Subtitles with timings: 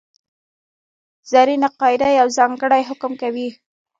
[1.31, 3.47] زرینه قاعده یو ځانګړی حکم کوي.